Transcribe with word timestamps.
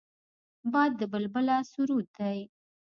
باد 0.71 0.91
د 0.99 1.01
بلبله 1.11 1.55
سرود 1.71 2.07
دی 2.17 2.37